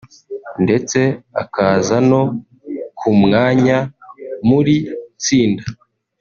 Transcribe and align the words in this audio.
ndetse 0.63 0.99
akaza 1.41 1.97
no 2.09 2.21
ku 2.97 3.09
mwanya 3.21 3.77
muri 4.47 4.75
tsinda 5.21 5.63